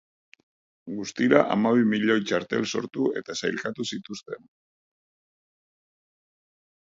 [0.99, 4.43] Guztira hamabi milioi txartel sortu eta sailkatu zituzten.